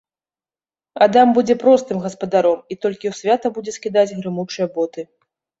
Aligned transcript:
Адам 1.05 1.33
будзе 1.37 1.57
простым 1.65 2.01
гаспадаром 2.05 2.59
і 2.71 2.79
толькі 2.87 3.05
ў 3.13 3.21
свята 3.21 3.47
будзе 3.59 3.71
скідаць 3.79 4.15
грымучыя 4.23 4.65
боты. 4.81 5.01